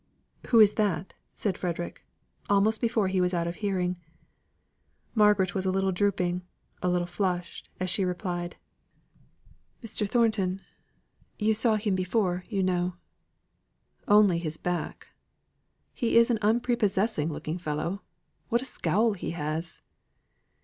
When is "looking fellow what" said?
17.31-18.63